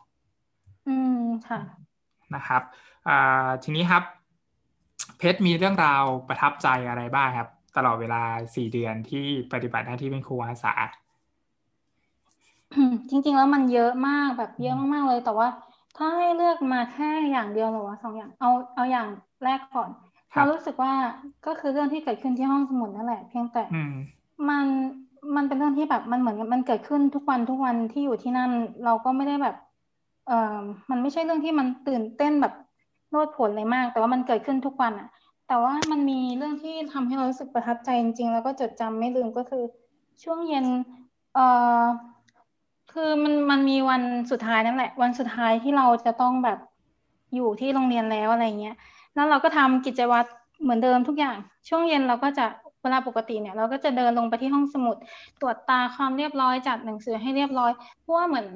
[0.88, 1.60] อืมค่ะ
[2.36, 2.62] นะครับ
[3.08, 4.04] อ่าทีนี้ครับ
[5.18, 8.22] เพชรมีเรื่องราวประทับใจอะไรบ้างครับ ตลอดเวลา
[8.56, 10.74] สี่เดือนที่ปฏิบัติหน้าที่เป็นครูอาสา
[13.10, 15.48] จริง ๆ แล้วมันเยอะมากแบบเยอะมากๆเลยแต่ว่า
[15.98, 19.08] ถ้าให้เลือกมาแค่อย่างเดียวหรือว่าสองอย่างเอาเอาอย่าง
[19.44, 19.90] แรกก่อน
[20.36, 20.94] ครัเราบรู้สึกว่า
[21.46, 23.94] ก็คือเรื่องที่เกิดขึ้นที่ห้องสมุดนั่นแหละ เพียงแต่อืม
[24.50, 24.66] มัน
[25.36, 28.52] มันเป็นเรื่องที่แบบมันเหมือนมันเกิดขึ้นทุกวันทุกวันที่อยู่ที่นั่น
[28.86, 29.56] เราก็ไม่ได้แบบ
[30.28, 32.54] เอ่อมันไม่ใช่เรื่องที่มันตื่นเต้นแบบ
[33.12, 35.08] โลดโผนเลยมาก แต่ว่ามันเกิดขึ้นทุกวันอะ
[35.50, 39.64] แต่ว่ามันมีเรื่องที่ทำให้เรารู้สึกประทับใจจริงๆ แล้วก็จดจำไม่ลืมก็คือ
[40.24, 40.66] ช่วงเย็น
[41.34, 41.46] เอ่
[41.82, 41.84] อ
[42.94, 44.02] คือมันมันมีวัน
[44.32, 46.60] สุดท้ายนั่นแหละ วันสุดท้ายที่เราจะต้องแบบ
[47.36, 48.76] อยู่ที่โรงเรียนแล้วอะไรเงี้ย
[49.16, 50.30] แล้วเราก็ทำกิจวัตร
[50.62, 51.38] เหมือนเดิมทุกอย่าง
[51.70, 52.46] ช่วงเย็นเราก็จะ
[52.82, 54.98] เวลาปกติเนี่ย เราก็จะเดินลงไปที่ห้องสมุด
[55.42, 58.48] ตรวจตาความเรียบร้อยจัดหนังสือให้เรียบร้อยเพราะว่าเหมือน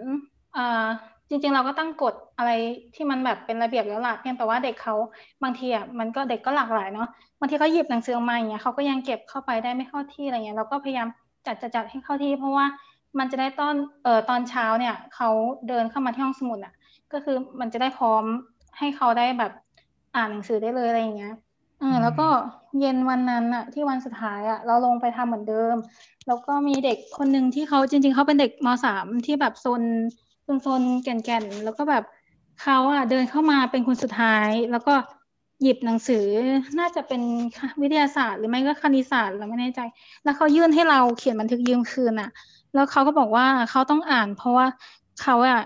[0.55, 0.87] อ่า
[1.29, 2.51] จริง ๆ เราก็ตั้งกฎอะไร
[2.95, 4.95] ที่มันแบบเป็นระเบียบแล้วล่ะเพียงแต่ว่าเด็กเขา
[5.43, 7.07] บางทีอะมันก็เด็กก็หลากหลายเนาะ
[7.39, 11.07] บางทีเขาหยิบหนังสือออกมาอย่างเงี้ยเขาก็ยังเก็บเข้าไปได้ไม่เข้าที่อะไรเงี้ยเราก็พยายาม
[11.45, 12.65] จัดจัดจัดให้เข้าที่ เพราะว่า
[13.19, 15.29] มันจะได้ตอนเอ่อตอนเช้าเนี่ยเขา
[15.67, 16.73] เดินเข้ามาที่ห้องสมุดอะ
[17.13, 18.23] ก็คือมันจะได้พร้อม
[18.77, 19.51] ให้เขาได้แบบ
[20.15, 21.33] อ่านหนังสือได้เลยอะไรอย่างเงี้ย
[21.79, 22.27] เออแล้วก็
[22.79, 25.75] เย็นวันนั้นอะที่วันสุดท้ายอะเราลงไปทำเหมือนเดิม
[26.27, 29.81] แล้วก็มีเด็กคนหนึ่งที่เขาจริง ๆเขาเป็นเด็กมสามที่แบบโซน
[30.61, 32.03] โซนโซนแก่นๆ แล้วก็แบบ
[32.61, 34.93] เขาอะเดินเข้ามาเป็นคนสุดท้าย แล้วก็
[35.61, 36.25] หยิบหนังสือ
[36.79, 37.21] น่าจะเป็น
[37.81, 39.79] วิทยาศาสตร์ หรือไม่ก็คณิตศาสตร์เราไม่แน่ใจ
[40.23, 42.29] แล้วเขายื่นให้เราเขียนบันทึกยืมคืนอะ
[42.73, 44.65] แล้วเขาก็บอกว่าเขาต้องอ่าน เพราะว่า
[45.21, 45.61] เขาอะ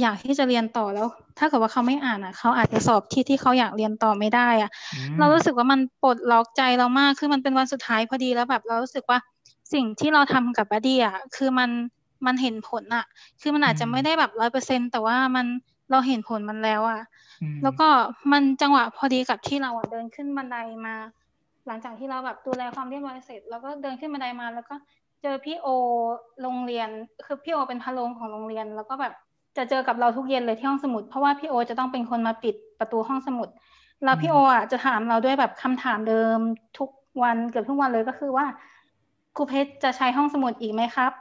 [0.00, 1.06] อยากที่จะเรียนต่อแล้ว
[1.38, 9.18] ถ้าเกิดว่าเขาไม่อ่านอะเขาอาจจะสอบที่ที่เขาอยากเรียนต่อไม่ได้อะอืมเรารู้สึกว่ามันปลดล็อกใจเรามากคือมันเป็นวันสุดท้ายพอดีแล้วแบบ เรารู้สึกว่า
[9.72, 11.70] สิ่งที่เราทำกับบัดดี้อะคือมัน
[12.26, 13.04] มันเห็นผลอะ
[13.40, 15.46] คือมันอาจจะไม่ได้แบบร้อยเปอร์เซ็นแต่ว่ามัน
[15.90, 17.00] เราเห็นผลมันแล้วอะ
[17.42, 17.88] อืมแล้วก็
[18.32, 20.56] มันจังหวะพอดีกับที่เราอะเดินขึ้นบันได
[20.86, 20.94] มา
[21.66, 24.74] หลังจากที่เราแบบดูแลความเรียบร้อยเสร็จแล้วก็เดินขึ้นบันไดมา แล้วก็
[25.22, 25.66] เจอพี่โอ
[26.42, 26.88] โรงเรียน
[27.26, 29.12] คือพี่โอเป็นพะโรงของโรงเรียน แล้วก็แบบ
[29.56, 33.48] จะเจอกับเราทุกเย็นเลยที่ห้องสมุด เพราะว่าพี่โอจะต้องเป็นคนมาปิดประตูห้องสมุด
[34.04, 36.38] แล้วพี่โออะจะถามเราด้วยแบบคำถามเดิม
[36.78, 36.90] ทุก
[37.22, 38.46] วันเกือบทุกวันเลยก็คือว่า
[39.36, 41.12] ครูเพชรจะใช้ห้องสมุดอีกไหมครับ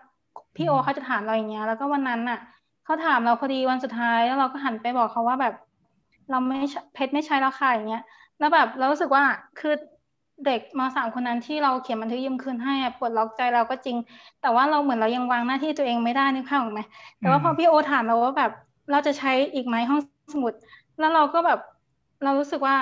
[0.56, 2.40] พี่โอเขาจะถามเราอย่างเงี้ย แล้วก็วันนั้นน่ะ
[2.86, 5.54] เขาถามเราพอดีวันสุดท้ายแล้วเราก็หันไปบอกเขาว่าแบบ
[6.30, 8.04] เราไม่ใช่เพชรไม่ใช้แล้วค่ะอย่างเงี้ย
[8.40, 9.24] แล้วแบบเรารู้สึกว่า
[9.60, 9.74] คือ
[10.46, 13.98] เด็กมสามคนนั้นที่เราเขียนบันทึกยืมคืนให้อะปลดล็อกใจเราก็จริง
[14.42, 16.82] แต่ว่าเราเหมือนเรายังวางหน้าที่ตัวเองไม่ได้นึกภาพออกไหม
[17.20, 18.52] แต่ว่าพอพี่โอถามเราว่าแบบ
[18.92, 20.00] เราจะใช้อีกไหมห้อง
[20.34, 20.54] สมุด
[21.00, 21.60] แล้วเราก็แบบ
[22.24, 22.76] เรารู้สึกว่า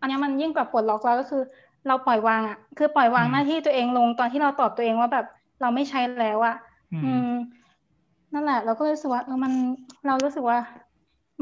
[0.00, 1.42] อันเนี้ยมันยิ่งกว่าปลดล็อกแล้วก็คือ
[1.88, 5.26] เราปล่อยวางอะ คือปล่อยวางหน้าที่ตัวเองลงตอนที่เราตอบตัวเองว่าแบบ
[5.60, 6.56] เราไม่ใช้แล้วอะ
[6.92, 7.26] อือืมม
[8.34, 9.52] นั่นแหละ เราก็รู้สึกว่าเออมัน
[10.06, 10.58] เรารู้สึกว่า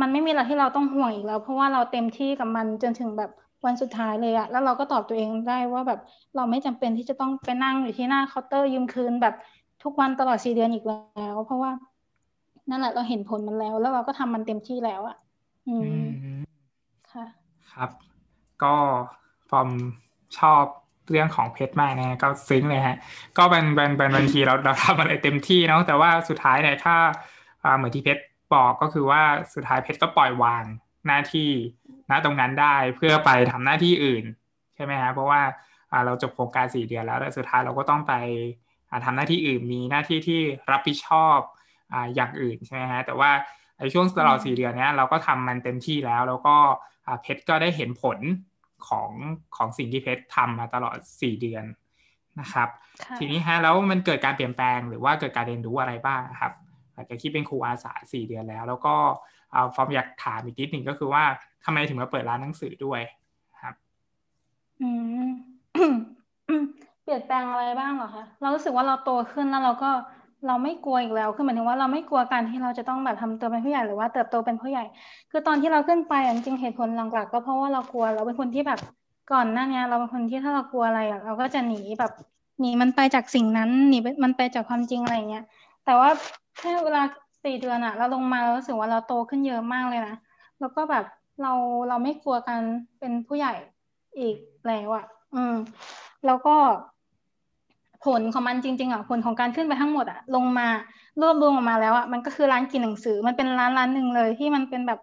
[0.00, 3.30] มันไม่มีอะไรที่เราต้องห่วงอีกแล้ว เพราะว่าเราเต็มที่กับมันจนถึงแบบ
[3.66, 5.98] วันสุดท้ายเลยอะแล้วเราก็ตอบตัวเองได้ว่าแบบ
[6.37, 9.34] เราไม่จำเป็นที่จะต้องไปนั่งอยู่ที่หน้าเคาน์เตอร์ยืมคืนแบบ
[9.82, 11.70] ทุกวันตลอดสี่เดือนอีกแล้ว เพราะว่า
[12.70, 15.16] นั่นแหละเราเห็นผลมันแล้ว แล้วเราก็ทำมันเต็มที่แล้วอะ
[15.66, 15.92] อือืม
[16.38, 16.58] ม
[17.11, 17.24] ค่ะ
[17.72, 17.90] ครับ
[18.62, 18.76] ก็
[19.48, 19.68] ฟอร์ม
[20.38, 20.64] ชอบ
[21.10, 22.96] เรื่องของเพชรมากนะก็ซึ้งเลยฮะ
[23.38, 26.96] ก็เป็นเป็นเป็นบางทีเราเราทำอะไรเต็มที่เนาะแต่ว่าสุดท้ายเนี่ยถ้า
[27.76, 28.22] เหมือนที่เพชร
[28.54, 29.22] บอกก็คือว่า
[29.54, 30.64] สุดท้ายเพชรก็ปล่อยวาง
[31.06, 31.50] หน้าที่
[32.10, 34.24] ณตรงนั้นได้เพื่อไปทำหน้าที่อื่น
[34.74, 35.40] ใช่ไหมฮะเพราะว่า
[36.06, 38.14] เราจบโครงการสี่เดือนแล้วแต่สุดท้ายเราก็ต้องไป
[38.90, 40.40] อ่าทำหน้าที่อื่นมีหน้าที่ที่
[40.72, 41.38] รับผิดชอบ
[41.92, 43.30] ออย่างอื่นใช่ไหมฮะแต่ว่า
[43.78, 46.56] ในช่วงตลอดสี่เดือนเนี้ยเราก็ทำมันเต็มที่แล้ว แล้วก็
[47.22, 48.18] เพชรก็ได้เห็นผล
[48.88, 49.10] ของ
[49.56, 51.64] ของสิ่งที่เพชรทำมาตลอดสี่เดือน
[52.40, 52.68] นะครับ
[53.04, 56.52] ค่ะทีนี้ฮะแล้วมันเกิดการเปลี่ยนแปลงหรือว่าเกิดการเรียนรู้อะไรบ้างครับ
[56.94, 58.94] หลังจากที่เป็นครูอาสาสี่เดือนแล้ว แล้วก็
[59.52, 61.24] เอาฟอร์มอยากถามอีกนิดหนึ่งก็คือว่า
[61.64, 63.00] ทำไมถึงมาเปิดร้านหนังสือด้วย
[63.62, 63.74] ครับ
[64.80, 64.88] อื
[65.26, 65.28] ม
[67.02, 74.85] เปลี่ยนแปลงอะไรบ้างเหรอคะเรารู้สึกว่าเราโตขึ้นแล้วเราก็เเราไม่กลัวอีกแล้วคือหมายถึงว่าเราไม่กลัวการที่เราจะต้องแบบทำตัวเป็นผู้ใหญ่หรือว่าเติบโตเป็นผู้ใหญ่
[75.31, 78.81] คือตอนที่เราขึ้นไปจริงเหตุผลหลักๆก็เพราะว่าเรากลัวเราเป็นคนที่แบบ
[79.33, 82.12] ก่อนหน้านี้เราเป็นคนที่ถ้าเรากลัวอะไรเราก็จะหนีแบบ
[82.61, 85.44] หนีมันไปจากสิ่งนั้นหนีมันไปจากความจริงอะไรเงี้ย
[85.85, 86.09] แต่ว่า
[86.59, 87.03] แค่เวลา
[87.44, 90.16] สี่เดือนอะเราลงมาเรารู้สึกว่าเราโตขึ้นเยอะมากเลยนะ
[90.61, 91.05] แล้วก็แบบ
[91.42, 91.53] เรา
[91.88, 92.62] เราไม่กลัวการ
[92.98, 93.55] เป็นผู้ใหญ่
[94.18, 95.55] อีกแล้วอะอืม
[96.27, 96.57] แล้วก็
[98.04, 100.68] ผลของมันจริงๆอะผลของการขึ้นไปทั้งหมดอะลงมา
[101.20, 105.00] รวบรวมออกมาแล้วอะมันก็คือร้านกินหนังสือมันเป็นร้านร้านหนึ่งเลยที่มันเป็นแบบ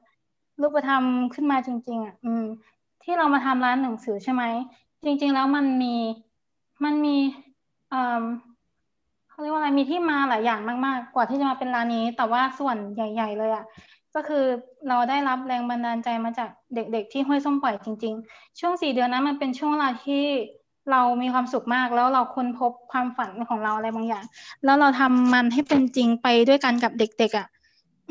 [0.61, 1.03] รูปธรรม
[1.33, 2.43] ขึ้นมาจริง ๆอะอืม
[3.03, 4.43] ที่เรามาทำร้านหนังสือใช่ไหม
[5.03, 5.95] จริง ๆ แล้วมันมี
[6.83, 7.17] มันมี
[7.89, 8.23] เอ่อ
[9.29, 13.65] เขาเรียกว่าอะไรมีที่มาหลายอย่างมาก ๆ กว่าที่จะมาเป็นร้านนี้ แต่ว่าส่วนใหญ่ ๆ เลยอะ
[14.15, 14.45] ก็คือ
[14.89, 20.23] เราได้รับแรงบันดาลใจมาจากเด็ก ๆ ที่ห้วยส้มปล่อยจริง ๆ ช่วงสี่เดือนนั้นมันเป็นช่วงเวลาที่
[20.91, 24.23] เรามีความสุขมากแล้วเราค้นพบความฝันของเราอะไรบางอย่าง
[24.65, 27.47] แล้วเราทำมันให้เป็นจริงไปด้วยกันกับเด็กๆอะ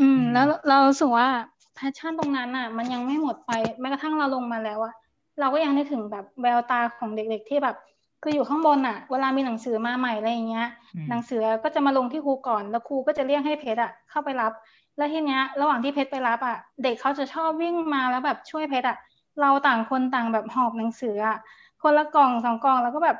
[0.00, 1.28] อืม แล้วเรารู้สึกว่า
[1.74, 4.94] แพชชั่นตรงนั้นอะ มันยังไม่หมดไปแม้กระทั่งเราลงมาแล้วอะ
[5.40, 7.76] เราก็ยังนึกถึงแบบแววตาของเด็ก ๆ ที่แบบ
[8.22, 14.52] คืออยู่ข้างบนอะ เวลามีหนังสือมาใหม่อะไรอย่างเงี้ยอืมหนังสือก็จะมาลงที่ครูก่อนแล้วครูก็จะเรียกให้เพชรอะเข้าไปรับ
[14.96, 18.98] แล้วทีเนี้ย ระหว่างที่เพชรไปรับอะ เด็กเขาจะชอบวิ่งมาแล้วแบบช่วยเพชรอะ
[19.40, 21.38] เราต่างคนต่างแบบหอบหนังสืออะ
[21.84, 23.18] คนละกล่องสองกล่องแล้วก็แบบ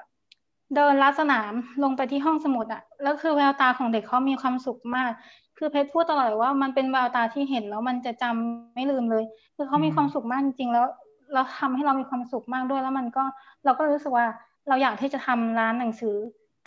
[0.75, 5.11] เดินลัดสนามลงไปที่ห้องสมุดอะแล้วคือแววตาของเด็กเขามีความสุขมาก
[5.59, 9.25] คือเพชรพูดตลอดเลยว่ามันเป็นแววตาที่เห็นแล้วมันจะจำไม่ลืมเลย
[9.57, 10.87] คือเขามีความสุขมากจริงๆแล้ว
[11.35, 13.25] เราทำให้เรามีความสุขมากด้วย แล้วมันก็
[13.65, 14.27] เราก็รู้สึกว่า
[14.69, 16.15] เราอยากที่จะทำร้านหนังสือ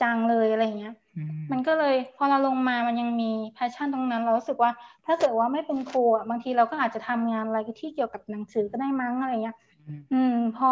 [0.02, 4.72] จังเลยอะไรอย่างเงี้ยอืมมันก็เลยพอเราลงมามันยังมีแพชชั่นตรงนั้น เรารู้สึกว่า
[5.06, 9.58] ถ้าเกิดว่าไม่เป็นครูอะบางทีเราก็อาจจะทำงานอะไรที่เกี่ยวกับหนังสือก็ได้มั้งอะไรเงี้ย
[9.88, 10.72] อืมอืมพอ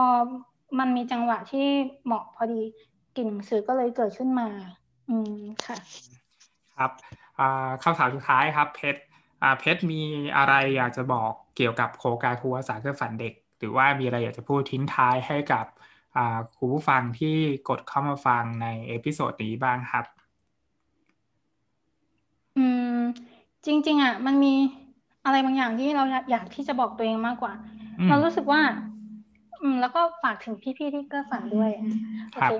[0.79, 1.67] มันมีจังหวะที่
[2.05, 2.61] เหมาะพอดี
[3.15, 4.49] กลิ่นหนังสือก็เลยเกิดขึ้นมา
[5.09, 5.35] อืม
[5.65, 5.77] ค่ะ
[6.77, 6.91] ครับ
[7.39, 9.01] อ่าคำถามสุดท้ายครับ เพชร
[9.41, 10.01] อ่าเพชรมี
[10.37, 15.65] อะไรอยากจะบอกเกี่ยวกับโครงการครูอาสาเกื้อฝันเด็ก หรือว่ามีอะไรอยากจะพูดทิ้งท้ายให้กับ
[16.15, 17.35] อ่าครูผู้ฟังที่
[17.69, 20.05] กดเข้ามาฟังใน episode นี้บ้างครับ
[22.57, 22.65] อื
[22.97, 22.99] ม
[23.65, 24.53] จริง ๆ อะ มันมี
[25.25, 27.53] อะไรบางอย่างที่เราอยากอยากที่จะบอกตัวเองมากกว่า
[27.99, 28.61] อืมเรารู้สึกว่า
[29.61, 31.71] อืมแล้วก็ฝากถึงพี่ๆที่เก็ฝันด้วย
[32.33, 32.53] โอครับเค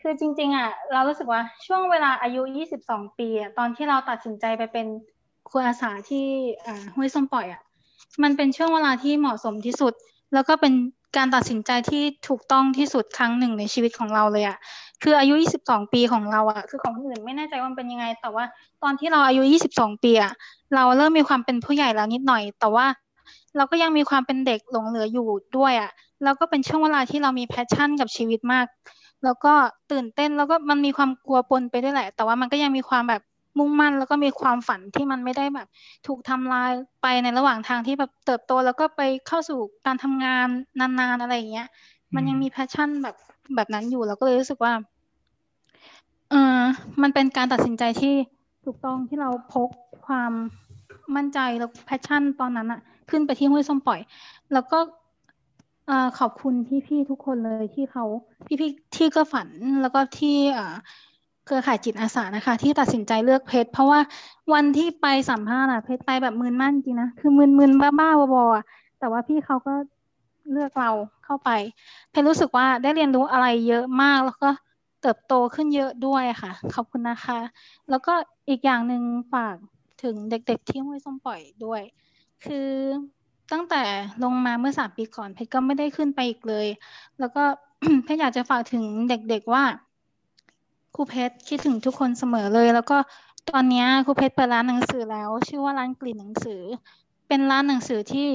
[0.00, 2.42] คือจริง ๆ อะ เรารู้สึกว่าช่วงเวลาอายุ
[2.78, 4.86] 22 ปีอะตอนที่เราตัดสินใจไปเป็น
[5.48, 6.26] ครูอาสาที่
[6.66, 7.60] อ่าห้วยส้มปล่อยอะ
[8.22, 9.92] มันเป็นช่วงเวลาที่เหมาะสมที่สุด
[10.34, 10.72] แล้วก็เป็น
[11.16, 14.58] การตัดสินใจที่ถูกต้องที่สุดครั้งหนึ่งในชีวิตของเราเลยอะ
[15.02, 18.44] คืออายุ 22 ปีของเราอะ คือของคนอื่นไม่แน่ใจว่ามันเป็นยังไง แต่ว่า
[18.82, 20.32] ตอนที่เราอายุ 22 ปีอะ
[20.74, 22.86] เราเริ่มมีความเป็นผู้ใหญ่แล้วนิดหน่อย แต่ว่า
[23.56, 25.90] เราก็ยังมีความเป็นเด็กหลงเหลืออยู่ด้วยอะ
[26.24, 28.66] แล้วก็เป็นช่วงเวลาที่เรามี passion กับชีวิตมาก
[29.24, 29.52] แล้วก็
[29.92, 33.22] ตื่นเต้นแล้วก็มันมีความกลัวปนไปด้วยแหละ แต่ว่ามันก็ยังมีความแบบ
[33.58, 35.68] มุ่งมั่น แล้วก็มีความฝันที่มันไม่ได้แบบ
[36.06, 40.48] ถูกทำลายไปในระหว่างทางที่แบบเติบโต แล้วก็ไปเข้าสู่การทำงาน
[40.80, 41.68] นานๆอะไรอย่างเงี้ย
[42.14, 43.16] มันยังมี passion แบบ
[43.54, 44.72] แบบนั้นอยู่เราก็เลยรู้สึกว่า
[46.30, 46.60] เออ
[47.02, 48.14] มันเป็นการตัดสินใจที่
[48.64, 49.68] ถูกต้องที่เราพก
[50.06, 50.32] ความ
[51.16, 52.80] มั่นใจแล้ว passion ตอนนั้นอะ
[53.10, 54.00] ขึ้นไปที่ห้วยส้มปล่อย
[54.52, 54.78] แล้วก็
[56.18, 56.54] ขอบคุณ
[56.86, 58.04] พี่ๆทุกคนเลยที่เขา
[58.46, 59.48] พี่ๆที่เกื้อฝัน
[59.82, 60.74] แล้วก็ที่เออ
[61.46, 64.00] เครือข่ายจิตอาสานะคะ ที่ตัดสินใจเลือกเพชรเพราะว่า
[64.52, 68.58] วันที่ไปสัมภาษณ์อะเพชรไปแบบมึนมั่นจริงนะคือมึนๆบ้าๆบอๆอ
[68.98, 69.74] แต่ว่าพี่เขาก็
[70.52, 70.90] เลือกเรา
[71.24, 71.50] เข้าไป
[72.10, 74.50] เพชรรู้สึกว่าได้เรียนรู้อะไรเยอะมากแล้วก็
[75.02, 77.38] เติบโตขึ้นเยอะด้วยค่ะขอบคุณนะคะ
[77.90, 78.14] แล้วก็
[78.48, 79.56] อีกอย่างหนึ่งฝาก
[80.02, 81.82] ถึงเด็ก ๆ ที่ห้วยส้มปล่อยด้วย
[82.44, 82.68] คือ
[83.52, 83.82] ตั้งแต่
[84.24, 86.66] ลงมาเมื่อสามปีก่อนเพชรก็ไม่ได้ขึ้นไปอีกเลย
[87.18, 87.42] แล้วก็
[88.04, 89.64] เพชรอยากจะฝากถึงเด็กๆว่า
[90.94, 92.96] ครูเพชรคิดถึงทุกคนเสมอเลย แล้วก็
[93.50, 96.62] ตอนนี้ครูเพชรเปิดร้านหนังสือแล้ว ชื่อว่าร้านกลิ่นหนังสือ
[97.28, 98.28] เป็นร้านหนังสือที่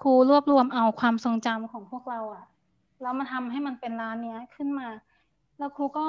[0.00, 2.44] ครูรวบรวมเอาความทรงจำของพวกเราอะ
[3.02, 4.88] แล้วมาทำให้มันเป็นร้านเนี้ยขึ้นมา
[5.58, 6.06] แล้วครูก็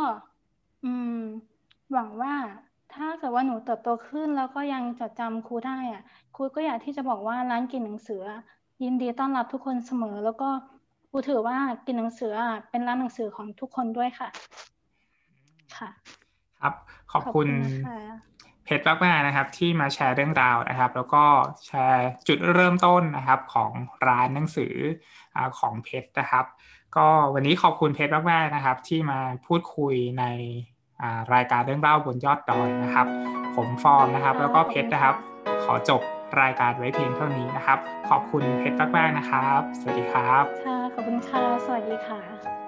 [0.84, 1.20] อืม
[1.92, 2.34] หวังว่า
[2.94, 6.04] ถ้าเกิดว่าหนูเติบโตขึ้นแล้วก็ยังจดจำครูได้อะ
[6.36, 8.42] ครูก็อยากที่จะบอกว่าร้านกินหนังสืออะ
[8.84, 10.50] ยินดีต้อนรับทุกคนเสมอ แล้วก็
[11.10, 14.30] ครูถือว่ากินหนังสืออะเป็นร้านหนังสือของทุกคนด้วยค่ะ
[15.78, 15.90] ค่ะ
[16.60, 16.74] ครับ
[17.12, 18.00] ขอบคุณนะคะ
[18.66, 21.24] เพเพชรมากๆนะครับ ที่มาแชร์เรื่องราวนะครับ แล้วก็
[21.66, 23.72] แชร์จุดเริ่มต้นนะครับของ
[24.08, 24.76] ร้านหนังสือ
[25.36, 26.46] อของเพชรนะครับ
[26.98, 30.24] ก็วันนี้ขอบคุณเพชรมากๆนะครับ ที่มาพูดคุยใน
[31.34, 33.08] รายการเรื่องเล่าบนยอดดอยนะครับ
[33.56, 35.16] ผมฟอร์มนะครับ แล้วก็เพชรนะครับ
[35.64, 36.02] ขอจบ
[36.42, 42.59] รายการไว้เพียงเท่านี้นะครับ ขอบคุณเพชรมากๆนะครับ สวัสดีครับ ค่ะ ขอบคุณค่ะ สวัสดีค่ะ